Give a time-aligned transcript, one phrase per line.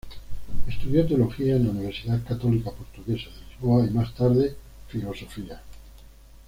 [0.67, 4.55] Estudió Teología en la Universidad Católica Portuguesa de Lisboa y más tarde,
[4.87, 5.61] Filosofía.